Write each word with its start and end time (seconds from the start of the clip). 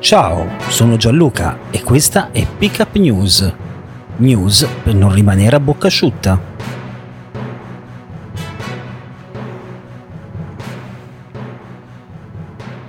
Ciao, 0.00 0.58
sono 0.70 0.96
Gianluca 0.96 1.70
e 1.70 1.82
questa 1.82 2.30
è 2.30 2.46
Pickup 2.46 2.96
News. 2.96 3.52
News 4.16 4.66
per 4.82 4.94
non 4.94 5.12
rimanere 5.12 5.56
a 5.56 5.60
bocca 5.60 5.88
asciutta. 5.88 6.40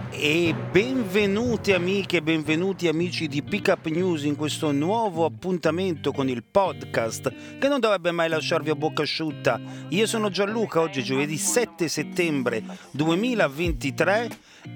E 0.09 0.55
benvenuti 0.71 1.73
amiche 1.73 2.21
benvenuti 2.21 2.87
amici 2.87 3.27
di 3.27 3.43
Pickup 3.43 3.87
News 3.87 4.23
in 4.23 4.37
questo 4.37 4.71
nuovo 4.71 5.25
appuntamento 5.25 6.13
con 6.13 6.29
il 6.29 6.45
podcast 6.49 7.57
che 7.59 7.67
non 7.67 7.81
dovrebbe 7.81 8.11
mai 8.11 8.29
lasciarvi 8.29 8.69
a 8.69 8.75
bocca 8.75 9.01
asciutta. 9.01 9.59
Io 9.89 10.07
sono 10.07 10.29
Gianluca, 10.29 10.79
oggi 10.79 11.01
è 11.01 11.03
giovedì 11.03 11.35
7 11.35 11.89
settembre 11.89 12.63
2023 12.91 14.29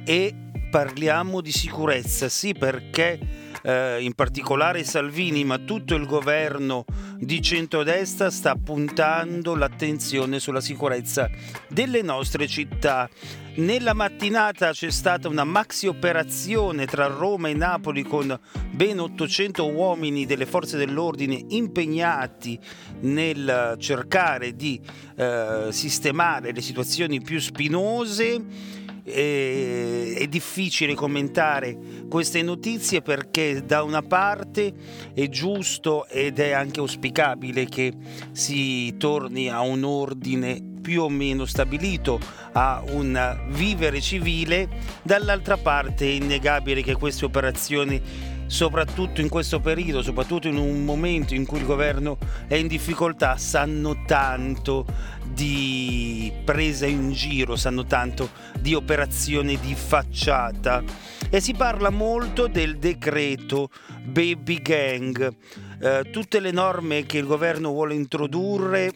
e 0.04 0.45
parliamo 0.76 1.40
di 1.40 1.54
sicurezza, 1.54 2.28
sì 2.28 2.54
perché 2.54 3.18
eh, 3.64 4.04
in 4.04 4.12
particolare 4.12 4.84
Salvini, 4.84 5.46
ma 5.46 5.58
tutto 5.60 5.96
il 5.96 6.06
governo 6.06 6.84
di 7.18 7.42
centrodestra 7.42 8.30
sta 8.30 8.56
puntando 8.56 9.56
l'attenzione 9.56 10.38
sulla 10.38 10.60
sicurezza 10.60 11.30
delle 11.70 12.02
nostre 12.02 12.46
città. 12.48 13.10
Nella 13.56 13.94
mattinata 13.94 14.72
c'è 14.72 14.92
stata 14.92 15.30
una 15.30 15.46
maxi 15.46 15.88
operazione 15.88 16.86
tra 16.88 17.08
Roma 17.08 17.48
e 17.48 17.54
Napoli 17.54 18.04
con 18.04 18.38
ben 18.70 19.00
800 19.00 19.72
uomini 19.72 20.26
delle 20.26 20.46
forze 20.46 20.76
dell'ordine 20.76 21.42
impegnati 21.48 22.60
nel 23.00 23.78
cercare 23.80 24.58
di 24.58 24.82
eh, 25.16 25.68
sistemare 25.70 26.52
le 26.52 26.62
situazioni 26.62 27.22
più 27.22 27.40
spinose 27.40 28.84
eh, 29.06 30.16
è 30.18 30.28
difficile 30.28 30.96
commentare 30.96 31.78
queste 32.10 32.42
notizie 32.42 33.02
perché 33.02 33.64
da 33.64 33.84
una 33.84 34.02
parte 34.02 34.74
è 35.14 35.30
giusto 35.30 36.08
ed 36.08 36.40
è 36.40 36.52
anche 36.52 36.80
auspicabile 36.80 37.66
che 37.66 37.94
si 38.32 38.98
torni 38.98 39.50
a 39.50 39.62
un 39.62 39.84
ordine 39.84 40.74
più 40.82 41.02
o 41.02 41.10
meno 41.10 41.46
stabilito, 41.46 42.20
a 42.52 42.84
un 42.90 43.48
vivere 43.50 44.00
civile, 44.02 44.70
dall'altra 45.02 45.58
parte 45.58 46.06
è 46.06 46.12
innegabile 46.12 46.84
che 46.84 46.94
queste 46.94 47.26
operazioni 47.26 48.00
soprattutto 48.48 49.22
in 49.22 49.30
questo 49.30 49.60
periodo, 49.60 50.02
soprattutto 50.02 50.48
in 50.48 50.58
un 50.58 50.84
momento 50.84 51.34
in 51.34 51.46
cui 51.46 51.60
il 51.60 51.66
governo 51.66 52.18
è 52.48 52.56
in 52.56 52.68
difficoltà, 52.68 53.38
sanno 53.38 54.04
tanto 54.06 54.86
di 55.24 56.32
presa 56.44 56.86
in 56.86 57.12
giro, 57.12 57.56
sanno 57.56 57.86
tanto 57.86 58.30
di 58.60 58.74
operazione 58.74 59.60
di 59.60 59.76
facciata 59.76 60.84
e 61.30 61.42
si 61.42 61.54
parla 61.54 61.90
molto 61.90 62.48
del 62.48 62.78
decreto 62.78 63.70
Baby 64.04 64.62
Gang. 64.62 65.36
Eh, 65.82 66.10
tutte 66.12 66.40
le 66.40 66.52
norme 66.52 67.06
che 67.06 67.18
il 67.18 67.26
governo 67.26 67.72
vuole 67.72 67.96
introdurre 67.96 68.94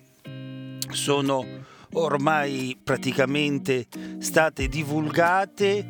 sono 0.91 1.45
ormai 1.93 2.79
praticamente 2.81 3.87
state 4.19 4.67
divulgate, 4.67 5.85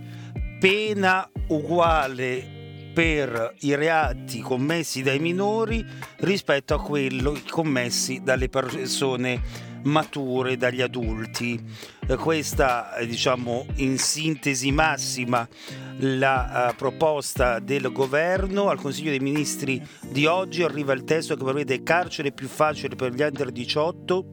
pena 0.59 1.29
uguale 1.47 2.58
per 2.99 3.53
i 3.59 3.75
reati 3.75 4.41
commessi 4.41 5.01
dai 5.01 5.19
minori 5.19 5.85
rispetto 6.17 6.73
a 6.73 6.81
quelli 6.81 7.43
commessi 7.49 8.19
dalle 8.21 8.49
persone 8.49 9.39
mature, 9.83 10.57
dagli 10.57 10.81
adulti. 10.81 11.57
Eh, 12.05 12.17
questa 12.17 12.93
è 12.95 13.07
diciamo 13.07 13.67
in 13.75 13.97
sintesi 13.97 14.73
massima 14.73 15.47
la 15.99 16.71
uh, 16.71 16.75
proposta 16.75 17.59
del 17.59 17.89
governo. 17.93 18.67
Al 18.67 18.81
Consiglio 18.81 19.11
dei 19.11 19.19
Ministri 19.19 19.81
di 20.01 20.25
oggi 20.25 20.63
arriva 20.63 20.91
il 20.91 21.05
testo 21.05 21.37
che 21.37 21.43
prevede 21.45 21.81
carcere 21.83 22.33
più 22.33 22.49
facile 22.49 22.97
per 22.97 23.13
gli 23.13 23.21
under 23.21 23.49
18 23.49 24.27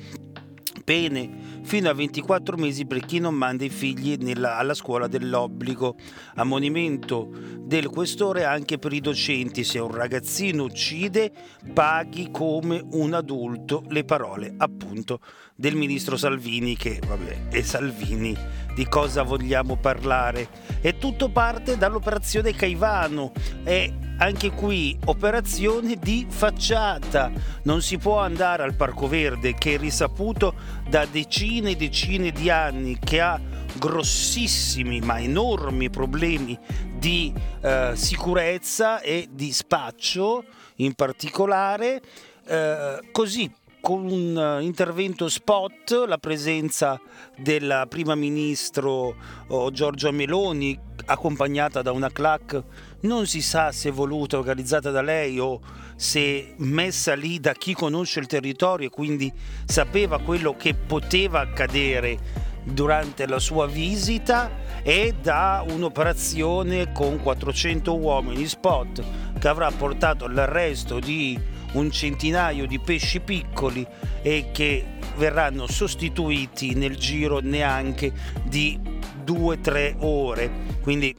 pene 0.82 1.46
fino 1.66 1.91
a 1.91 1.94
24 1.94 2.56
mesi 2.56 2.87
per 2.87 3.04
chi 3.04 3.19
non 3.19 3.34
manda 3.34 3.65
i 3.65 3.71
figli 3.71 4.16
nella, 4.21 4.56
alla 4.56 4.72
scuola 4.72 5.09
dell'obbligo. 5.09 5.97
Ammonimento 6.37 7.28
del 7.59 7.88
questore 7.88 8.44
anche 8.44 8.78
per 8.78 8.93
i 8.93 9.00
docenti. 9.00 9.65
Se 9.65 9.81
un 9.81 9.91
ragazzino 9.91 10.62
uccide, 10.62 11.32
paghi 11.75 12.31
come 12.31 12.81
un 12.93 13.15
adulto. 13.15 13.82
Le 13.88 14.05
parole 14.05 14.55
appunto 14.56 15.19
del 15.56 15.75
ministro 15.75 16.16
Salvini 16.16 16.76
che, 16.76 17.00
vabbè, 17.05 17.49
è 17.49 17.62
Salvini. 17.62 18.37
Di 18.72 18.87
cosa 18.87 19.25
vogliamo 19.25 19.76
parlare? 19.76 20.49
E 20.81 20.99
tutto 20.99 21.31
parte 21.31 21.76
dall'operazione 21.76 22.55
Caivano. 22.55 23.32
È 23.65 23.93
anche 24.19 24.50
qui 24.50 24.97
operazione 25.06 25.97
di 25.97 26.27
facciata. 26.28 27.31
Non 27.62 27.82
si 27.82 27.99
può 27.99 28.19
andare 28.19 28.62
al 28.62 28.75
Parco 28.75 29.09
Verde 29.09 29.54
che 29.54 29.75
è 29.75 29.78
risaputo 29.78 30.54
da 30.88 31.06
decine 31.06 31.71
e 31.71 31.77
decine 31.77 32.31
di 32.31 32.50
anni 32.50 32.99
che 32.99 33.21
ha 33.21 33.41
grossissimi 33.78 35.00
ma 35.00 35.21
enormi 35.21 35.91
problemi 35.91 36.59
di 36.97 37.32
eh, 37.60 37.93
sicurezza 37.94 39.00
e 39.00 39.28
di 39.31 39.53
spaccio 39.53 40.44
in 40.76 40.94
particolare. 40.94 42.00
Eh, 42.47 43.00
così 43.12 43.53
con 43.81 44.05
un 44.05 44.59
intervento 44.62 45.28
spot 45.28 46.06
la 46.09 46.19
presenza 46.19 47.00
del 47.37 47.87
prima 47.88 48.16
ministro 48.16 49.15
oh, 49.47 49.71
Giorgia 49.71 50.10
Meloni 50.10 50.76
accompagnata 51.05 51.82
da 51.82 51.93
una 51.93 52.10
clac 52.10 52.60
non 53.06 53.27
si 53.27 53.41
sa 53.41 53.72
se 53.72 53.91
voluta, 53.91 54.37
organizzata 54.39 54.91
da 54.91 55.00
lei 55.00 55.39
o 55.39 55.61
se 55.97 56.55
messa 56.59 57.15
lì 57.15 57.41
da 57.41 57.53
chi 57.53 57.72
conosce 57.72 58.21
il 58.21 58.27
territorio 58.27 58.89
e 58.89 58.91
quindi 58.91 59.33
sapeva 59.65 60.19
quello 60.21 60.55
che 60.56 60.75
poteva 60.75 61.41
accadere 61.41 62.19
durante 62.65 63.27
la 63.27 63.39
sua 63.39 63.67
visita 63.67 64.50
e 64.83 65.15
da 65.21 65.65
un'operazione 65.67 66.93
con 66.93 67.21
400 67.21 67.97
uomini 67.97 68.47
spot 68.47 69.03
che 69.38 69.49
avrà 69.49 69.71
portato 69.71 70.25
all'arresto 70.25 70.99
di 70.99 71.38
un 71.73 71.91
centinaio 71.91 72.67
di 72.67 72.78
pesci 72.78 73.21
piccoli 73.21 73.87
e 74.23 74.50
che 74.53 74.84
verranno 75.17 75.67
sostituiti 75.67 76.75
nel 76.75 76.97
giro 76.97 77.38
neanche 77.41 78.12
di 78.44 78.78
2-3 79.25 79.97
ore. 80.00 80.50
Quindi 80.83 81.15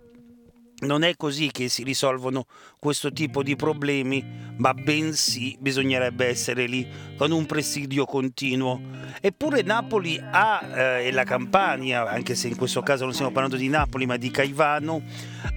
non 0.80 1.04
è 1.04 1.16
così 1.16 1.50
che 1.52 1.70
si 1.70 1.84
risolvono 1.84 2.46
questo 2.80 3.12
tipo 3.12 3.42
di 3.42 3.56
problemi, 3.56 4.24
ma 4.58 4.74
bensì 4.74 5.58
bisognerebbe 5.60 6.28
essere 6.28 6.68
lì 6.68 6.88
con 7.18 7.32
un 7.32 7.46
presidio 7.48 8.06
continuo. 8.06 8.80
Eppure 9.20 9.64
Napoli 9.64 10.20
ha, 10.20 10.62
eh, 10.64 11.08
e 11.08 11.12
la 11.12 11.24
Campania, 11.24 12.08
anche 12.08 12.36
se 12.36 12.50
in 12.50 12.56
questo 12.56 12.82
caso 12.82 13.06
non 13.06 13.14
stiamo 13.14 13.32
parlando 13.32 13.58
di 13.58 13.70
Napoli 13.70 14.06
ma 14.06 14.18
di 14.18 14.30
Caivano, 14.30 15.02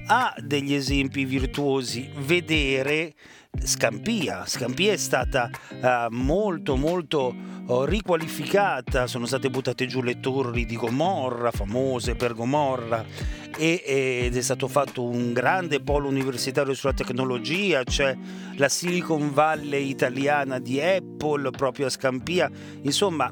ha 0.07 0.35
degli 0.39 0.73
esempi 0.73 1.27
virtuosi. 1.27 2.09
Vedere 2.17 3.15
Scampia. 3.59 4.47
Scampia 4.47 4.93
è 4.93 4.97
stata 4.97 5.51
uh, 5.71 6.13
molto 6.15 6.77
molto 6.77 7.35
uh, 7.67 7.85
riqualificata, 7.85 9.07
sono 9.07 9.27
state 9.27 9.51
buttate 9.51 9.87
giù 9.87 10.03
le 10.03 10.21
torri 10.21 10.65
di 10.65 10.77
Gomorra, 10.77 11.51
famose 11.51 12.15
per 12.15 12.35
Gomorra, 12.35 13.05
e, 13.57 13.83
ed 14.25 14.37
è 14.37 14.41
stato 14.41 14.69
fatto 14.69 15.03
un 15.03 15.33
grande 15.33 15.81
polo 15.81 16.09
universitario 16.09 16.75
sulla 16.75 16.95
tecnologia, 16.95 17.85
c'è 17.85 18.17
la 18.55 18.69
Silicon 18.69 19.33
Valley 19.33 19.89
italiana 19.89 20.59
di 20.59 20.81
Apple 20.81 21.51
proprio 21.51 21.87
a 21.87 21.91
Scampia, 21.91 22.51
insomma 22.83 23.31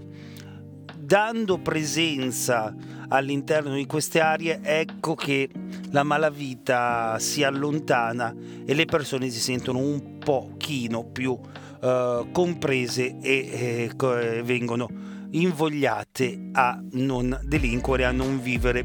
dando 0.97 1.59
presenza 1.59 2.75
all'interno 3.09 3.75
di 3.75 3.87
queste 3.87 4.21
aree, 4.21 4.61
ecco 4.63 5.15
che 5.15 5.49
la 5.91 6.03
malavita 6.03 7.19
si 7.19 7.43
allontana 7.43 8.35
e 8.67 8.75
le 8.75 8.85
persone 8.85 9.31
si 9.31 9.41
sentono 9.41 9.79
un 9.79 10.19
pochino 10.19 11.05
più 11.05 11.31
uh, 11.31 12.31
comprese 12.31 13.19
e 13.21 13.91
eh, 13.99 14.43
vengono 14.45 14.89
invogliate 15.31 16.51
a 16.53 16.81
non 16.93 17.39
delinquere, 17.45 18.05
a 18.05 18.13
non 18.13 18.41
vivere 18.41 18.85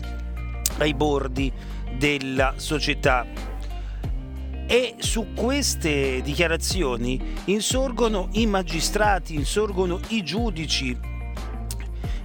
ai 0.77 0.93
bordi 0.93 1.51
della 1.97 2.53
società. 2.57 3.25
E 4.65 4.95
su 4.97 5.33
queste 5.35 6.21
dichiarazioni 6.21 7.21
insorgono 7.45 8.29
i 8.33 8.45
magistrati, 8.45 9.35
insorgono 9.35 9.99
i 10.09 10.23
giudici, 10.23 10.97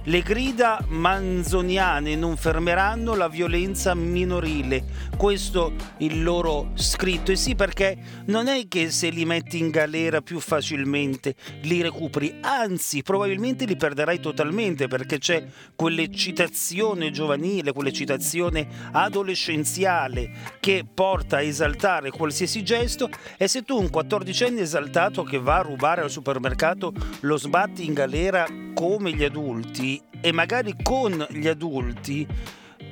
Le 0.09 0.23
grida 0.23 0.83
manzoniane 0.87 2.15
non 2.15 2.35
fermeranno 2.35 3.13
la 3.13 3.27
violenza 3.27 3.93
minorile. 3.93 4.83
Questo 5.15 5.73
il 5.97 6.23
loro 6.23 6.71
scritto. 6.73 7.31
E 7.31 7.35
sì, 7.35 7.53
perché 7.53 7.95
non 8.25 8.47
è 8.47 8.67
che 8.67 8.89
se 8.89 9.09
li 9.09 9.23
metti 9.23 9.59
in 9.59 9.69
galera 9.69 10.21
più 10.21 10.39
facilmente 10.39 11.35
li 11.61 11.83
recuperi, 11.83 12.37
anzi, 12.41 13.03
probabilmente 13.03 13.65
li 13.65 13.75
perderai 13.75 14.19
totalmente 14.19 14.87
perché 14.87 15.19
c'è 15.19 15.45
quell'eccitazione 15.75 17.11
giovanile, 17.11 17.71
quell'eccitazione 17.71 18.67
adolescenziale 18.91 20.31
che 20.59 20.87
porta 20.91 21.37
a 21.37 21.43
esaltare 21.43 22.09
qualsiasi 22.09 22.63
gesto. 22.63 23.11
E 23.37 23.47
se 23.47 23.61
tu 23.61 23.77
un 23.77 23.91
14enne 23.93 24.57
esaltato 24.57 25.21
che 25.21 25.37
va 25.37 25.57
a 25.57 25.61
rubare 25.61 26.01
al 26.01 26.09
supermercato 26.09 26.93
lo 27.19 27.37
sbatti 27.37 27.85
in 27.85 27.93
galera 27.93 28.47
come 28.73 29.11
gli 29.13 29.23
adulti, 29.23 29.98
e 30.21 30.31
magari 30.31 30.75
con 30.81 31.25
gli 31.29 31.47
adulti, 31.47 32.27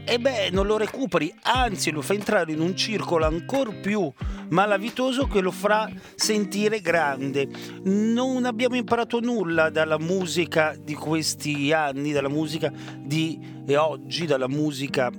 e 0.09 0.19
beh, 0.19 0.49
non 0.51 0.67
lo 0.67 0.77
recuperi, 0.77 1.33
anzi 1.43 1.91
lo 1.91 2.01
fa 2.01 2.13
entrare 2.13 2.51
in 2.53 2.61
un 2.61 2.75
circolo 2.77 3.25
ancora 3.25 3.71
più 3.71 4.09
malavitoso 4.49 5.27
che 5.27 5.41
lo 5.41 5.51
farà 5.51 5.89
sentire 6.15 6.79
grande. 6.79 7.47
Non 7.83 8.45
abbiamo 8.45 8.75
imparato 8.75 9.19
nulla 9.19 9.69
dalla 9.69 9.99
musica 9.99 10.75
di 10.79 10.93
questi 10.93 11.73
anni, 11.73 12.13
dalla 12.13 12.29
musica 12.29 12.71
di 12.97 13.37
oggi, 13.75 14.25
dalla 14.25 14.47
musica 14.47 15.11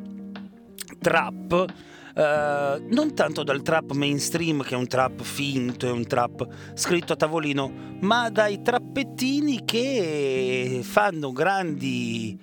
trap. 1.00 1.66
Uh, 2.18 2.84
non 2.88 3.14
tanto 3.14 3.44
dal 3.44 3.62
trap 3.62 3.92
mainstream 3.92 4.64
che 4.64 4.74
è 4.74 4.76
un 4.76 4.88
trap 4.88 5.22
finto, 5.22 5.86
è 5.86 5.92
un 5.92 6.04
trap 6.04 6.48
scritto 6.74 7.12
a 7.12 7.16
tavolino, 7.16 7.70
ma 8.00 8.28
dai 8.28 8.60
trappettini 8.60 9.64
che 9.64 10.80
fanno 10.82 11.30
grandi 11.30 12.36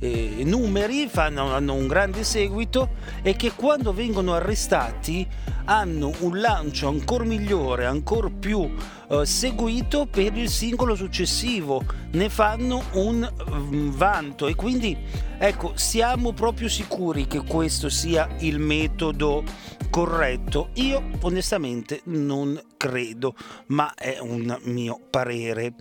eh, 0.00 0.42
numeri, 0.44 1.06
fanno, 1.08 1.52
hanno 1.54 1.74
un 1.74 1.86
grande 1.86 2.24
seguito 2.24 2.96
e 3.22 3.36
che 3.36 3.52
quando 3.52 3.92
vengono 3.92 4.34
arrestati 4.34 5.26
hanno 5.66 6.12
un 6.20 6.40
lancio 6.40 6.88
ancora 6.88 7.24
migliore, 7.24 7.84
ancora 7.84 8.28
più 8.28 8.68
eh, 9.08 9.26
seguito 9.26 10.06
per 10.06 10.36
il 10.36 10.48
singolo 10.48 10.94
successivo, 10.94 11.84
ne 12.12 12.28
fanno 12.28 12.82
un 12.94 13.30
um, 13.46 13.94
vanto 13.94 14.48
e 14.48 14.54
quindi 14.54 14.96
ecco 15.38 15.72
siamo 15.76 16.32
proprio 16.32 16.68
sicuri 16.68 17.26
che 17.26 17.42
questo 17.42 17.88
sia 17.88 18.28
il 18.38 18.58
metodo 18.58 19.44
corretto. 19.90 20.70
Io 20.74 21.02
onestamente 21.20 22.00
non 22.04 22.60
credo, 22.76 23.34
ma 23.66 23.92
è 23.94 24.18
un 24.18 24.58
mio 24.62 24.98
parere. 25.10 25.74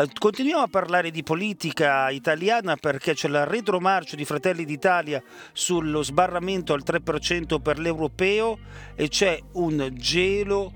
Eh, 0.00 0.08
continuiamo 0.18 0.62
a 0.62 0.68
parlare 0.68 1.10
di 1.10 1.22
politica 1.22 2.08
italiana 2.08 2.76
perché 2.76 3.12
c'è 3.12 3.28
la 3.28 3.44
retromarcia 3.44 4.16
di 4.16 4.24
Fratelli 4.24 4.64
d'Italia 4.64 5.22
sullo 5.52 6.02
sbarramento 6.02 6.72
al 6.72 6.82
3% 6.86 7.60
per 7.60 7.78
l'europeo 7.78 8.58
e 8.94 9.08
c'è 9.08 9.38
un 9.52 9.90
gelo 9.92 10.72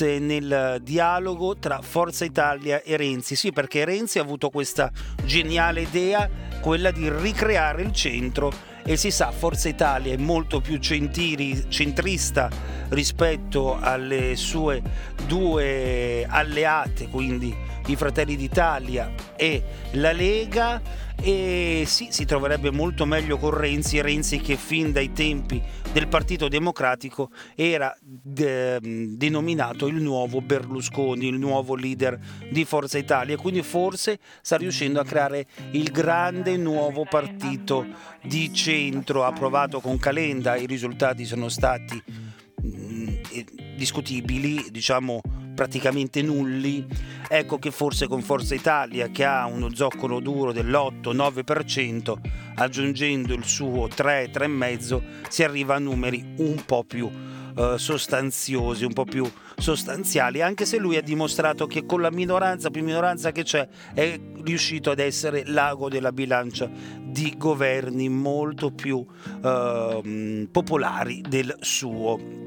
nel 0.00 0.78
dialogo 0.80 1.56
tra 1.56 1.80
Forza 1.82 2.24
Italia 2.24 2.82
e 2.82 2.96
Renzi. 2.96 3.34
Sì, 3.34 3.50
perché 3.50 3.84
Renzi 3.84 4.20
ha 4.20 4.22
avuto 4.22 4.48
questa 4.48 4.92
geniale 5.24 5.80
idea, 5.80 6.30
quella 6.60 6.92
di 6.92 7.10
ricreare 7.10 7.82
il 7.82 7.92
centro 7.92 8.52
e 8.88 8.96
si 8.96 9.10
sa 9.10 9.30
Forza 9.32 9.68
Italia 9.68 10.14
è 10.14 10.16
molto 10.16 10.62
più 10.62 10.78
centiri, 10.78 11.68
centrista 11.68 12.48
rispetto 12.88 13.76
alle 13.78 14.34
sue 14.34 14.80
due 15.26 16.24
alleate, 16.26 17.08
quindi 17.08 17.54
i 17.84 17.96
Fratelli 17.96 18.34
d'Italia 18.34 19.12
e 19.36 19.62
la 19.92 20.12
Lega. 20.12 21.06
E 21.20 21.82
sì, 21.84 22.08
si 22.10 22.24
troverebbe 22.24 22.70
molto 22.70 23.04
meglio 23.04 23.38
con 23.38 23.50
Renzi, 23.50 24.00
Renzi 24.00 24.38
che 24.38 24.54
fin 24.56 24.92
dai 24.92 25.12
tempi 25.12 25.60
del 25.92 26.06
Partito 26.06 26.46
Democratico 26.46 27.30
era 27.56 27.92
de- 28.00 28.78
denominato 28.80 29.88
il 29.88 29.96
nuovo 29.96 30.40
Berlusconi, 30.40 31.26
il 31.26 31.36
nuovo 31.36 31.74
leader 31.74 32.16
di 32.52 32.64
Forza 32.64 32.98
Italia, 32.98 33.36
quindi 33.36 33.62
forse 33.62 34.20
sta 34.40 34.56
riuscendo 34.58 35.00
a 35.00 35.04
creare 35.04 35.46
il 35.72 35.90
grande 35.90 36.56
nuovo 36.56 37.04
partito 37.04 37.84
di 38.22 38.54
centro 38.54 38.77
approvato 39.24 39.80
con 39.80 39.98
Calenda, 39.98 40.56
i 40.56 40.66
risultati 40.66 41.24
sono 41.24 41.48
stati 41.48 42.02
mh, 42.62 42.68
mm, 42.68 43.14
discutibili, 43.76 44.66
diciamo 44.70 45.20
praticamente 45.54 46.22
nulli, 46.22 46.86
ecco 47.28 47.58
che 47.58 47.70
forse 47.70 48.08
con 48.08 48.22
Forza 48.22 48.54
Italia 48.54 49.08
che 49.08 49.24
ha 49.24 49.46
uno 49.46 49.74
zoccolo 49.74 50.20
duro 50.20 50.52
dell'8-9%, 50.52 52.16
aggiungendo 52.56 53.34
il 53.34 53.44
suo 53.44 53.86
3-3,5, 53.86 55.02
si 55.28 55.44
arriva 55.44 55.74
a 55.74 55.78
numeri 55.78 56.34
un 56.38 56.64
po' 56.64 56.84
più 56.84 57.10
eh, 57.58 57.74
sostanziosi, 57.76 58.84
un 58.84 58.92
po' 58.92 59.04
più 59.04 59.28
sostanziali, 59.56 60.40
anche 60.40 60.64
se 60.64 60.78
lui 60.78 60.96
ha 60.96 61.02
dimostrato 61.02 61.66
che 61.66 61.84
con 61.84 62.00
la 62.00 62.10
minoranza, 62.10 62.70
più 62.70 62.84
minoranza 62.84 63.32
che 63.32 63.42
c'è, 63.42 63.68
è 63.92 64.18
riuscito 64.44 64.92
ad 64.92 65.00
essere 65.00 65.42
l'ago 65.44 65.88
della 65.88 66.12
bilancia 66.12 66.70
di 67.00 67.34
governi 67.36 68.08
molto 68.08 68.70
più 68.70 69.04
eh, 69.42 70.48
popolari 70.50 71.20
del 71.28 71.56
suo 71.60 72.46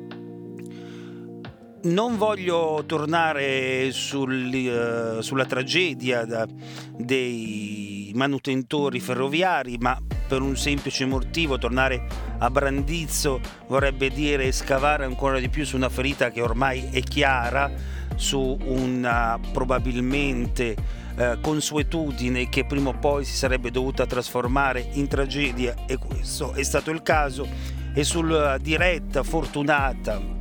non 1.84 2.18
voglio 2.18 2.84
tornare 2.86 3.92
sul, 3.92 4.52
uh, 4.54 5.22
sulla 5.22 5.46
tragedia 5.46 6.26
da, 6.26 6.48
dei 6.96 8.12
manutentori 8.14 9.00
ferroviari, 9.00 9.78
ma 9.80 10.00
per 10.28 10.42
un 10.42 10.56
semplice 10.56 11.06
motivo 11.06 11.58
tornare 11.58 12.06
a 12.38 12.50
Brandizzo 12.50 13.40
vorrebbe 13.68 14.10
dire 14.10 14.52
scavare 14.52 15.06
ancora 15.06 15.40
di 15.40 15.50
più 15.50 15.66
su 15.66 15.76
una 15.76 15.90
ferita 15.90 16.30
che 16.30 16.42
ormai 16.42 16.90
è 16.92 17.02
chiara, 17.02 17.72
su 18.16 18.58
una 18.66 19.40
probabilmente 19.52 20.76
uh, 21.16 21.40
consuetudine 21.42 22.50
che 22.50 22.66
prima 22.66 22.90
o 22.90 22.98
poi 22.98 23.26
si 23.26 23.36
sarebbe 23.36 23.72
dovuta 23.72 24.06
trasformare 24.06 24.88
in 24.94 25.08
tragedia 25.08 25.74
e 25.88 25.98
questo 25.98 26.54
è 26.54 26.64
stato 26.64 26.92
il 26.92 27.02
caso. 27.02 27.80
E 27.94 28.06
sulla 28.06 28.58
diretta 28.58 29.22
fortunata 29.22 30.40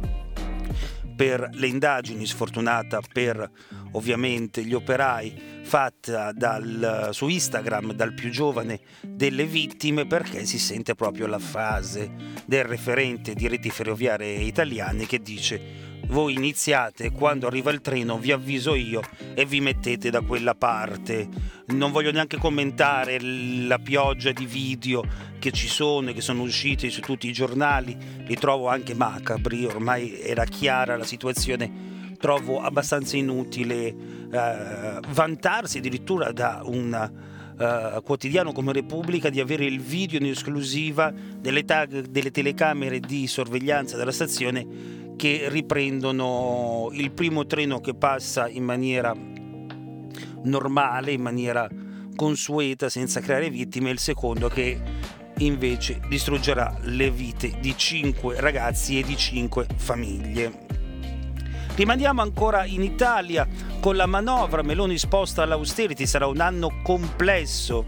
per 1.20 1.50
le 1.52 1.66
indagini, 1.66 2.24
sfortunata 2.24 3.02
per 3.12 3.50
ovviamente 3.92 4.64
gli 4.64 4.72
operai, 4.72 5.60
fatta 5.60 6.32
dal, 6.32 7.10
su 7.12 7.28
Instagram 7.28 7.92
dal 7.92 8.14
più 8.14 8.30
giovane 8.30 8.80
delle 9.02 9.44
vittime 9.44 10.06
perché 10.06 10.46
si 10.46 10.58
sente 10.58 10.94
proprio 10.94 11.26
la 11.26 11.38
frase 11.38 12.10
del 12.46 12.64
referente 12.64 13.34
di 13.34 13.48
reti 13.48 13.68
ferroviarie 13.68 14.32
italiane 14.32 15.04
che 15.04 15.20
dice 15.20 15.90
voi 16.06 16.34
iniziate, 16.34 17.12
quando 17.12 17.46
arriva 17.46 17.70
il 17.70 17.82
treno 17.82 18.18
vi 18.18 18.32
avviso 18.32 18.74
io 18.74 19.00
e 19.34 19.44
vi 19.44 19.60
mettete 19.60 20.10
da 20.10 20.22
quella 20.22 20.54
parte. 20.54 21.28
Non 21.70 21.92
voglio 21.92 22.10
neanche 22.10 22.36
commentare 22.36 23.18
la 23.20 23.78
pioggia 23.78 24.32
di 24.32 24.44
video 24.44 25.04
che 25.38 25.52
ci 25.52 25.68
sono 25.68 26.10
e 26.10 26.12
che 26.12 26.20
sono 26.20 26.42
usciti 26.42 26.90
su 26.90 27.00
tutti 27.00 27.28
i 27.28 27.32
giornali, 27.32 27.96
li 28.26 28.34
trovo 28.34 28.68
anche 28.68 28.94
macabri, 28.94 29.64
ormai 29.64 30.20
era 30.20 30.44
chiara 30.44 30.96
la 30.96 31.04
situazione. 31.04 31.88
Trovo 32.18 32.60
abbastanza 32.60 33.16
inutile 33.16 33.86
eh, 33.86 35.00
vantarsi 35.08 35.78
addirittura 35.78 36.32
da 36.32 36.62
un 36.64 37.28
Uh, 37.60 38.02
quotidiano 38.02 38.52
come 38.52 38.72
Repubblica 38.72 39.28
di 39.28 39.38
avere 39.38 39.66
il 39.66 39.82
video 39.82 40.18
in 40.18 40.24
esclusiva 40.24 41.12
delle, 41.12 41.66
tag, 41.66 42.06
delle 42.06 42.30
telecamere 42.30 43.00
di 43.00 43.26
sorveglianza 43.26 43.98
della 43.98 44.12
stazione 44.12 45.14
che 45.14 45.44
riprendono 45.50 46.88
il 46.92 47.10
primo 47.10 47.44
treno 47.44 47.78
che 47.80 47.92
passa 47.92 48.48
in 48.48 48.64
maniera 48.64 49.14
normale, 50.44 51.12
in 51.12 51.20
maniera 51.20 51.68
consueta, 52.14 52.88
senza 52.88 53.20
creare 53.20 53.50
vittime, 53.50 53.88
e 53.88 53.92
il 53.92 53.98
secondo 53.98 54.48
che 54.48 54.80
invece 55.38 56.00
distruggerà 56.08 56.76
le 56.82 57.10
vite 57.10 57.58
di 57.60 57.74
cinque 57.76 58.40
ragazzi 58.40 58.98
e 58.98 59.02
di 59.02 59.16
cinque 59.16 59.66
famiglie. 59.76 60.66
Rimandiamo 61.74 62.20
ancora 62.20 62.64
in 62.64 62.82
Italia. 62.82 63.46
Con 63.80 63.96
la 63.96 64.04
manovra 64.04 64.62
Meloni 64.62 64.98
sposta 64.98 65.42
all'austerity, 65.42 66.06
sarà 66.06 66.26
un 66.26 66.40
anno 66.40 66.80
complesso. 66.82 67.86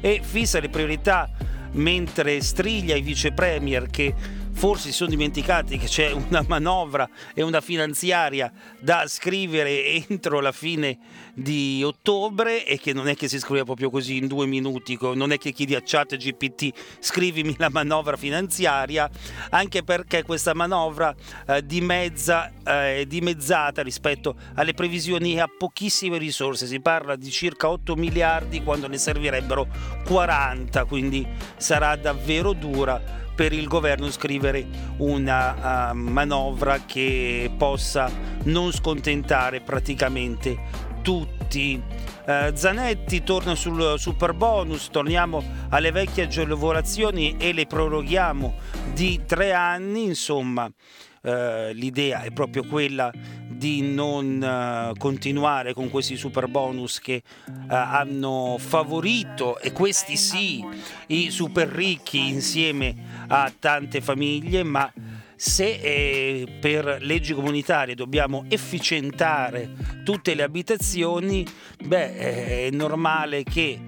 E 0.00 0.20
fissa 0.22 0.60
le 0.60 0.68
priorità 0.68 1.30
mentre 1.72 2.40
striglia 2.42 2.94
i 2.94 3.00
vice 3.00 3.32
premier 3.32 3.88
che 3.88 4.14
forse 4.54 4.88
si 4.88 4.92
sono 4.94 5.10
dimenticati 5.10 5.76
che 5.78 5.86
c'è 5.86 6.12
una 6.12 6.44
manovra 6.46 7.08
e 7.34 7.42
una 7.42 7.60
finanziaria 7.60 8.50
da 8.78 9.04
scrivere 9.06 9.84
entro 10.08 10.40
la 10.40 10.52
fine 10.52 10.98
di 11.34 11.82
ottobre 11.84 12.64
e 12.64 12.78
che 12.78 12.92
non 12.92 13.08
è 13.08 13.16
che 13.16 13.28
si 13.28 13.38
scrive 13.38 13.64
proprio 13.64 13.90
così 13.90 14.16
in 14.16 14.28
due 14.28 14.46
minuti, 14.46 14.96
non 15.14 15.32
è 15.32 15.38
che 15.38 15.52
chiedi 15.52 15.74
a 15.74 15.82
chat 15.84 16.16
GPT 16.16 16.70
scrivimi 17.00 17.54
la 17.58 17.68
manovra 17.68 18.16
finanziaria, 18.16 19.10
anche 19.50 19.82
perché 19.82 20.22
questa 20.22 20.54
manovra 20.54 21.14
eh, 21.46 21.64
dimezza, 21.66 22.50
eh, 22.64 23.00
è 23.00 23.06
dimezzata 23.06 23.82
rispetto 23.82 24.36
alle 24.54 24.74
previsioni 24.74 25.34
e 25.34 25.40
ha 25.40 25.48
pochissime 25.48 26.18
risorse, 26.18 26.66
si 26.66 26.80
parla 26.80 27.16
di 27.16 27.30
circa 27.30 27.68
8 27.68 27.96
miliardi 27.96 28.62
quando 28.62 28.86
ne 28.86 28.98
servirebbero 28.98 29.66
40, 30.04 30.84
quindi 30.84 31.26
sarà 31.56 31.96
davvero 31.96 32.52
dura 32.52 33.23
per 33.34 33.52
il 33.52 33.66
governo 33.66 34.10
scrivere 34.10 34.66
una 34.98 35.90
uh, 35.90 35.96
manovra 35.96 36.80
che 36.84 37.50
possa 37.56 38.10
non 38.44 38.72
scontentare 38.72 39.60
praticamente 39.60 40.92
tutti. 41.02 41.82
Uh, 42.26 42.54
Zanetti 42.54 43.22
torna 43.22 43.54
sul 43.54 43.96
super 43.98 44.32
bonus, 44.32 44.88
torniamo 44.88 45.42
alle 45.68 45.90
vecchie 45.90 46.24
agevolazioni 46.24 47.36
e 47.38 47.52
le 47.52 47.66
proroghiamo 47.66 48.54
di 48.94 49.20
tre 49.26 49.52
anni, 49.52 50.04
insomma 50.04 50.64
uh, 50.64 51.72
l'idea 51.72 52.22
è 52.22 52.30
proprio 52.30 52.64
quella 52.64 53.12
di 53.46 53.82
non 53.82 54.40
uh, 54.42 54.96
continuare 54.96 55.74
con 55.74 55.90
questi 55.90 56.16
super 56.16 56.48
bonus 56.48 56.98
che 56.98 57.22
uh, 57.46 57.52
hanno 57.68 58.56
favorito, 58.58 59.58
e 59.58 59.72
questi 59.72 60.16
sì, 60.16 60.64
i 61.08 61.30
super 61.30 61.68
ricchi 61.68 62.26
insieme 62.26 63.13
a 63.26 63.52
tante 63.58 64.00
famiglie, 64.00 64.62
ma 64.62 64.92
se 65.36 65.80
eh, 65.80 66.58
per 66.60 66.98
leggi 67.00 67.34
comunitarie 67.34 67.94
dobbiamo 67.94 68.44
efficientare 68.48 69.70
tutte 70.04 70.34
le 70.34 70.42
abitazioni, 70.42 71.44
beh, 71.84 72.16
è 72.16 72.70
normale 72.70 73.42
che 73.42 73.78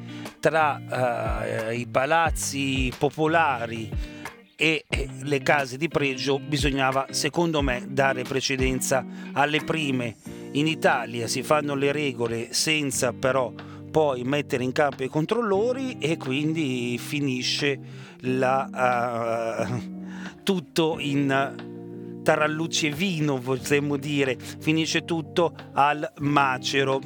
tra 0.40 1.70
eh, 1.70 1.76
i 1.76 1.86
palazzi 1.86 2.92
popolari 2.96 3.90
e 4.58 4.84
le 5.22 5.42
case 5.42 5.76
di 5.76 5.88
pregio 5.88 6.38
bisognava, 6.38 7.08
secondo 7.10 7.60
me, 7.60 7.84
dare 7.88 8.22
precedenza 8.22 9.04
alle 9.32 9.62
prime. 9.62 10.16
In 10.52 10.66
Italia 10.66 11.26
si 11.26 11.42
fanno 11.42 11.74
le 11.74 11.92
regole 11.92 12.52
senza 12.52 13.12
però 13.12 13.52
poi 13.96 14.24
mettere 14.24 14.62
in 14.62 14.72
campo 14.72 15.04
i 15.04 15.08
controllori 15.08 15.96
e 15.96 16.18
quindi 16.18 16.98
finisce 16.98 17.80
la, 18.24 19.66
uh, 19.70 20.42
tutto 20.42 20.98
in 20.98 22.20
tarallucci 22.22 22.88
e 22.88 22.90
vino, 22.90 23.38
potremmo 23.38 23.96
dire, 23.96 24.36
finisce 24.38 25.06
tutto 25.06 25.54
al 25.72 26.12
macero. 26.18 27.00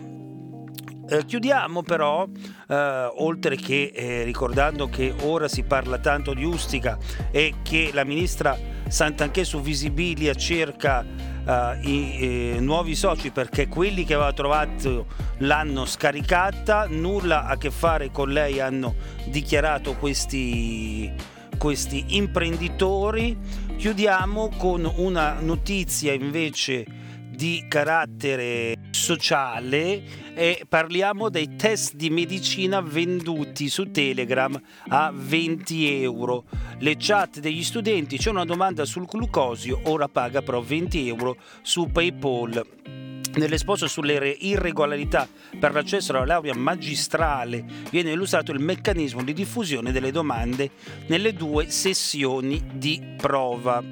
Eh, 1.08 1.24
chiudiamo 1.24 1.84
però, 1.84 2.26
eh, 2.68 3.10
oltre 3.18 3.54
che 3.54 3.92
eh, 3.94 4.24
ricordando 4.24 4.88
che 4.88 5.14
ora 5.22 5.46
si 5.46 5.62
parla 5.62 5.98
tanto 5.98 6.34
di 6.34 6.42
Ustica 6.42 6.98
e 7.30 7.54
che 7.62 7.90
la 7.92 8.02
ministra 8.02 8.58
Sant'Anché 8.88 9.44
su 9.44 9.60
Visibilia 9.60 10.34
cerca 10.34 11.06
uh, 11.44 11.86
i 11.86 12.16
eh, 12.18 12.56
nuovi 12.60 12.94
soci 12.94 13.30
perché 13.30 13.68
quelli 13.68 14.04
che 14.04 14.14
aveva 14.14 14.32
trovato 14.32 15.06
l'hanno 15.38 15.84
scaricata, 15.84 16.86
nulla 16.88 17.46
a 17.46 17.56
che 17.56 17.70
fare 17.70 18.10
con 18.10 18.30
lei 18.30 18.60
hanno 18.60 18.94
dichiarato 19.26 19.94
questi, 19.94 21.12
questi 21.58 22.16
imprenditori. 22.16 23.36
Chiudiamo 23.76 24.50
con 24.56 24.90
una 24.96 25.38
notizia 25.40 26.12
invece 26.12 26.84
di 27.30 27.64
carattere 27.68 28.79
sociale 28.90 30.02
e 30.34 30.64
parliamo 30.68 31.28
dei 31.28 31.56
test 31.56 31.94
di 31.94 32.10
medicina 32.10 32.80
venduti 32.80 33.68
su 33.68 33.90
Telegram 33.90 34.60
a 34.88 35.12
20 35.14 36.02
euro. 36.02 36.44
Le 36.78 36.96
chat 36.98 37.40
degli 37.40 37.62
studenti, 37.62 38.18
c'è 38.18 38.30
una 38.30 38.44
domanda 38.44 38.84
sul 38.84 39.06
glucosio, 39.06 39.80
ora 39.84 40.08
paga 40.08 40.42
però 40.42 40.60
20 40.60 41.08
euro 41.08 41.36
su 41.62 41.88
PayPal. 41.90 42.66
Nell'esposto 43.32 43.86
sulle 43.86 44.36
irregolarità 44.40 45.28
per 45.58 45.72
l'accesso 45.72 46.10
alla 46.10 46.24
laurea 46.24 46.54
magistrale 46.54 47.64
viene 47.90 48.10
illustrato 48.10 48.50
il 48.50 48.58
meccanismo 48.58 49.22
di 49.22 49.32
diffusione 49.32 49.92
delle 49.92 50.10
domande 50.10 50.70
nelle 51.06 51.32
due 51.32 51.70
sessioni 51.70 52.60
di 52.74 53.14
prova. 53.16 53.82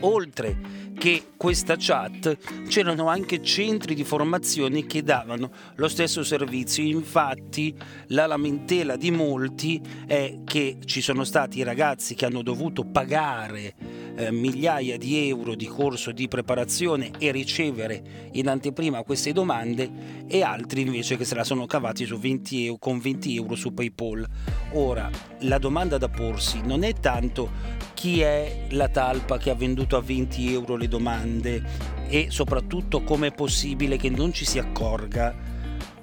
Oltre 0.00 0.56
che 0.98 1.28
questa 1.36 1.76
chat 1.78 2.66
c'erano 2.66 3.08
anche 3.08 3.40
centri 3.42 3.94
di 3.94 4.04
formazione 4.04 4.84
che 4.84 5.02
davano 5.02 5.50
lo 5.76 5.88
stesso 5.88 6.24
servizio. 6.24 6.82
Infatti 6.82 7.74
la 8.08 8.26
lamentela 8.26 8.96
di 8.96 9.10
molti 9.10 9.80
è 10.06 10.40
che 10.44 10.78
ci 10.84 11.00
sono 11.00 11.22
stati 11.24 11.62
ragazzi 11.62 12.14
che 12.14 12.26
hanno 12.26 12.42
dovuto 12.42 12.84
pagare 12.84 14.07
eh, 14.18 14.32
migliaia 14.32 14.98
di 14.98 15.28
euro 15.28 15.54
di 15.54 15.66
corso 15.66 16.10
di 16.10 16.26
preparazione 16.26 17.12
e 17.18 17.30
ricevere 17.30 18.28
in 18.32 18.48
anteprima 18.48 19.04
queste 19.04 19.32
domande 19.32 20.26
e 20.26 20.42
altri 20.42 20.80
invece 20.80 21.16
che 21.16 21.24
se 21.24 21.36
la 21.36 21.44
sono 21.44 21.66
cavati 21.66 22.04
20 22.04 22.66
euro, 22.66 22.78
con 22.78 22.98
20 22.98 23.36
euro 23.36 23.54
su 23.54 23.72
PayPal. 23.72 24.26
Ora, 24.72 25.08
la 25.40 25.58
domanda 25.58 25.98
da 25.98 26.08
porsi 26.08 26.60
non 26.64 26.82
è 26.82 26.94
tanto 26.94 27.48
chi 27.94 28.20
è 28.20 28.66
la 28.70 28.88
talpa 28.88 29.38
che 29.38 29.50
ha 29.50 29.54
venduto 29.54 29.96
a 29.96 30.00
20 30.00 30.52
euro 30.52 30.74
le 30.74 30.88
domande 30.88 31.62
e 32.08 32.26
soprattutto 32.30 33.04
come 33.04 33.28
è 33.28 33.32
possibile 33.32 33.96
che 33.96 34.10
non 34.10 34.32
ci 34.32 34.44
si 34.44 34.58
accorga 34.58 35.46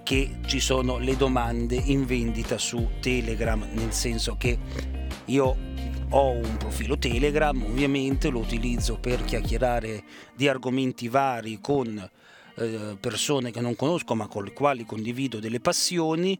che 0.03 0.37
ci 0.45 0.59
sono 0.59 0.99
le 0.99 1.17
domande 1.17 1.75
in 1.75 2.05
vendita 2.05 2.57
su 2.57 2.91
Telegram, 3.01 3.67
nel 3.73 3.91
senso 3.91 4.35
che 4.37 4.57
io 5.25 5.57
ho 6.17 6.31
un 6.31 6.55
profilo 6.57 6.97
Telegram, 6.97 7.61
ovviamente 7.61 8.29
lo 8.29 8.39
utilizzo 8.39 8.97
per 8.97 9.25
chiacchierare 9.25 10.03
di 10.33 10.47
argomenti 10.47 11.09
vari 11.09 11.59
con 11.59 12.09
eh, 12.55 12.97
persone 12.97 13.51
che 13.51 13.59
non 13.59 13.75
conosco 13.75 14.15
ma 14.15 14.27
con 14.27 14.45
le 14.45 14.53
quali 14.53 14.85
condivido 14.85 15.39
delle 15.39 15.59
passioni 15.59 16.39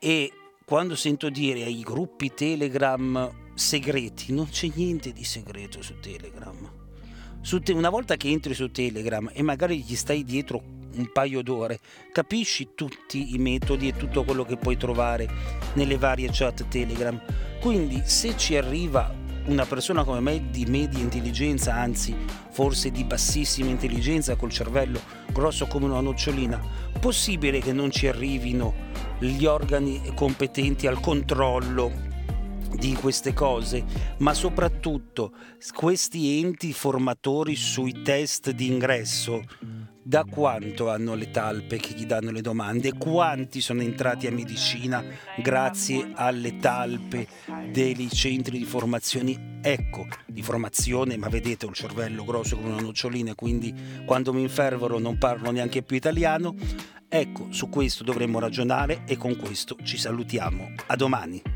e 0.00 0.32
quando 0.64 0.96
sento 0.96 1.30
dire 1.30 1.62
ai 1.62 1.82
gruppi 1.82 2.34
Telegram 2.34 3.52
segreti, 3.54 4.32
non 4.32 4.48
c'è 4.48 4.68
niente 4.74 5.12
di 5.12 5.22
segreto 5.22 5.80
su 5.80 6.00
Telegram. 6.00 6.72
Su 7.42 7.60
te- 7.60 7.72
una 7.72 7.88
volta 7.88 8.16
che 8.16 8.28
entri 8.28 8.52
su 8.52 8.72
Telegram 8.72 9.30
e 9.32 9.42
magari 9.42 9.80
gli 9.80 9.94
stai 9.94 10.24
dietro 10.24 10.60
un 10.96 11.08
paio 11.12 11.40
d'ore, 11.42 11.78
capisci 12.10 12.70
tutti 12.74 13.32
i 13.32 13.38
metodi 13.38 13.86
e 13.86 13.96
tutto 13.96 14.24
quello 14.24 14.44
che 14.44 14.56
puoi 14.56 14.76
trovare 14.76 15.28
nelle 15.74 15.98
varie 15.98 16.30
chat 16.32 16.66
Telegram. 16.66 17.45
Quindi 17.60 18.02
se 18.04 18.36
ci 18.36 18.56
arriva 18.56 19.12
una 19.46 19.64
persona 19.64 20.04
come 20.04 20.20
me 20.20 20.50
di 20.50 20.64
media 20.66 20.98
intelligenza, 20.98 21.74
anzi 21.74 22.14
forse 22.50 22.90
di 22.90 23.04
bassissima 23.04 23.70
intelligenza, 23.70 24.36
col 24.36 24.50
cervello 24.50 25.00
grosso 25.32 25.66
come 25.66 25.84
una 25.86 26.00
nocciolina, 26.00 26.60
possibile 26.98 27.60
che 27.60 27.72
non 27.72 27.90
ci 27.90 28.06
arrivino 28.06 28.74
gli 29.18 29.44
organi 29.44 30.00
competenti 30.14 30.86
al 30.86 31.00
controllo 31.00 32.14
di 32.74 32.94
queste 32.94 33.32
cose, 33.32 33.84
ma 34.18 34.34
soprattutto 34.34 35.32
questi 35.74 36.40
enti 36.40 36.72
formatori 36.72 37.54
sui 37.54 38.02
test 38.02 38.50
di 38.50 38.66
ingresso, 38.66 39.42
da 40.06 40.24
quanto 40.24 40.88
hanno 40.88 41.16
le 41.16 41.32
talpe 41.32 41.78
che 41.78 41.92
gli 41.92 42.06
danno 42.06 42.30
le 42.30 42.40
domande, 42.40 42.92
quanti 42.96 43.60
sono 43.60 43.82
entrati 43.82 44.28
a 44.28 44.30
medicina 44.30 45.04
grazie 45.42 46.12
alle 46.14 46.58
talpe 46.58 47.26
dei 47.72 48.08
centri 48.08 48.56
di 48.56 48.64
formazione, 48.64 49.58
ecco, 49.62 50.06
di 50.24 50.42
formazione, 50.42 51.16
ma 51.16 51.28
vedete 51.28 51.66
ho 51.66 51.70
il 51.70 51.74
cervello 51.74 52.24
grosso 52.24 52.54
come 52.54 52.68
una 52.68 52.82
nocciolina, 52.82 53.34
quindi 53.34 53.74
quando 54.04 54.32
mi 54.32 54.42
infervoro 54.42 55.00
non 55.00 55.18
parlo 55.18 55.50
neanche 55.50 55.82
più 55.82 55.96
italiano. 55.96 56.54
Ecco, 57.08 57.48
su 57.50 57.68
questo 57.68 58.04
dovremmo 58.04 58.38
ragionare 58.38 59.02
e 59.06 59.16
con 59.16 59.34
questo 59.36 59.76
ci 59.82 59.96
salutiamo. 59.96 60.72
A 60.86 60.94
domani. 60.94 61.55